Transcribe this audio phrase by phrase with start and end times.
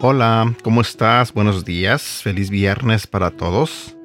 [0.00, 1.34] Hola, ¿cómo estás?
[1.34, 3.96] Buenos días, feliz viernes para todos.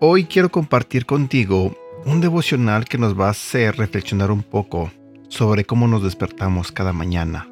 [0.00, 4.90] Hoy quiero compartir contigo un devocional que nos va a hacer reflexionar un poco
[5.28, 7.48] sobre cómo nos despertamos cada mañana.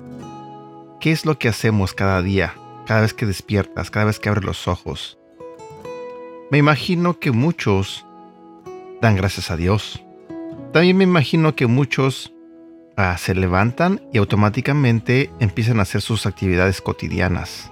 [1.01, 2.55] ¿Qué es lo que hacemos cada día,
[2.87, 5.17] cada vez que despiertas, cada vez que abres los ojos?
[6.50, 8.05] Me imagino que muchos
[9.00, 10.03] dan gracias a Dios.
[10.73, 12.34] También me imagino que muchos
[12.96, 17.70] ah, se levantan y automáticamente empiezan a hacer sus actividades cotidianas.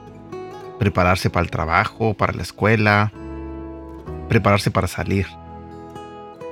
[0.79, 3.13] Prepararse para el trabajo, para la escuela,
[4.29, 5.27] prepararse para salir.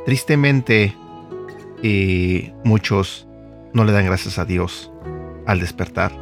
[0.05, 0.97] Tristemente,
[1.83, 3.27] eh, muchos
[3.73, 4.91] no le dan gracias a Dios
[5.47, 6.13] al despertar.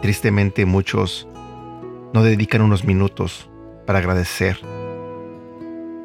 [0.00, 1.28] Tristemente muchos
[2.12, 3.48] no dedican unos minutos
[3.86, 4.58] para agradecer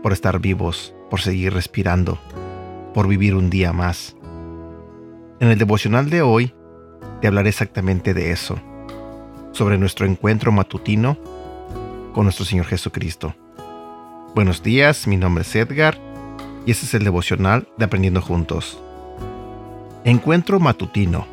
[0.03, 2.19] por estar vivos, por seguir respirando,
[2.93, 4.16] por vivir un día más.
[5.39, 6.51] En el devocional de hoy
[7.21, 8.59] te hablaré exactamente de eso,
[9.51, 11.15] sobre nuestro encuentro matutino
[12.13, 13.35] con nuestro Señor Jesucristo.
[14.33, 15.99] Buenos días, mi nombre es Edgar
[16.65, 18.81] y este es el devocional de Aprendiendo Juntos.
[20.05, 21.27] Encuentro matutino.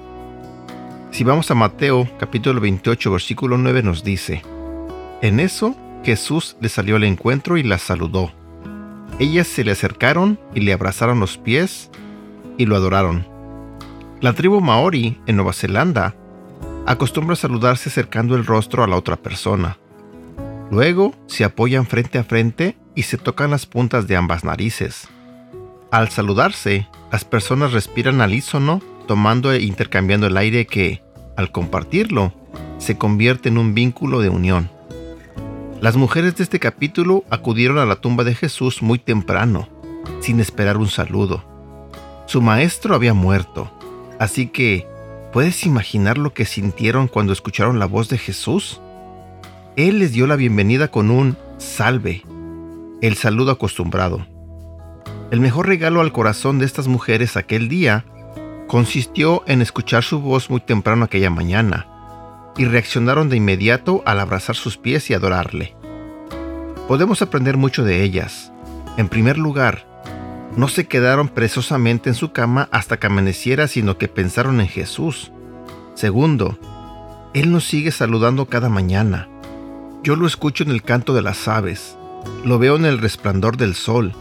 [1.10, 4.42] Si vamos a Mateo capítulo 28 versículo 9 nos dice,
[5.22, 8.30] En eso Jesús le salió al encuentro y la saludó.
[9.18, 11.90] Ellas se le acercaron y le abrazaron los pies
[12.58, 13.33] y lo adoraron.
[14.24, 16.14] La tribu maori en Nueva Zelanda
[16.86, 19.76] acostumbra saludarse acercando el rostro a la otra persona.
[20.70, 25.08] Luego se apoyan frente a frente y se tocan las puntas de ambas narices.
[25.90, 28.42] Al saludarse, las personas respiran al
[29.06, 31.02] tomando e intercambiando el aire que,
[31.36, 32.32] al compartirlo,
[32.78, 34.70] se convierte en un vínculo de unión.
[35.82, 39.68] Las mujeres de este capítulo acudieron a la tumba de Jesús muy temprano,
[40.20, 41.44] sin esperar un saludo.
[42.24, 43.70] Su maestro había muerto,
[44.18, 44.86] así que,
[45.32, 48.80] ¿puedes imaginar lo que sintieron cuando escucharon la voz de Jesús?
[49.76, 52.22] Él les dio la bienvenida con un salve,
[53.00, 54.26] el saludo acostumbrado.
[55.30, 58.04] El mejor regalo al corazón de estas mujeres aquel día
[58.68, 61.86] consistió en escuchar su voz muy temprano aquella mañana,
[62.56, 65.74] y reaccionaron de inmediato al abrazar sus pies y adorarle.
[66.88, 68.52] Podemos aprender mucho de ellas.
[68.96, 69.86] En primer lugar,
[70.56, 75.32] no se quedaron presosamente en su cama hasta que amaneciera, sino que pensaron en Jesús.
[75.94, 76.58] Segundo,
[77.34, 79.28] Él nos sigue saludando cada mañana.
[80.02, 81.96] Yo lo escucho en el canto de las aves,
[82.44, 84.12] lo veo en el resplandor del sol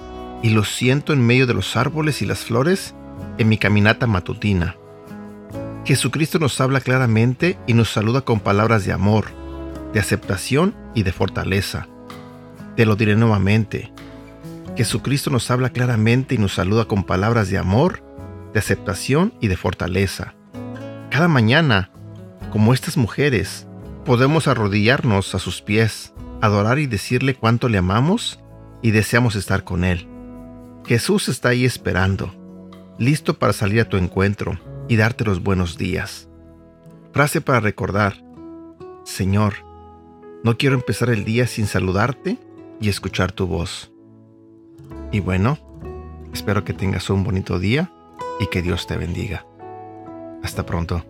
[0.41, 2.95] y lo siento en medio de los árboles y las flores
[3.37, 4.75] en mi caminata matutina.
[5.85, 9.25] Jesucristo nos habla claramente y nos saluda con palabras de amor,
[9.93, 11.87] de aceptación y de fortaleza.
[12.75, 13.91] Te lo diré nuevamente.
[14.75, 18.03] Jesucristo nos habla claramente y nos saluda con palabras de amor,
[18.53, 20.33] de aceptación y de fortaleza.
[21.11, 21.91] Cada mañana,
[22.51, 23.67] como estas mujeres,
[24.03, 28.39] podemos arrodillarnos a sus pies adorar y decirle cuánto le amamos
[28.81, 30.09] y deseamos estar con Él.
[30.85, 32.35] Jesús está ahí esperando,
[32.99, 36.27] listo para salir a tu encuentro y darte los buenos días.
[37.13, 38.21] Frase para recordar,
[39.05, 39.53] Señor,
[40.43, 42.37] no quiero empezar el día sin saludarte
[42.81, 43.92] y escuchar tu voz.
[45.13, 45.59] Y bueno,
[46.33, 47.91] espero que tengas un bonito día
[48.39, 49.45] y que Dios te bendiga.
[50.41, 51.05] Hasta pronto.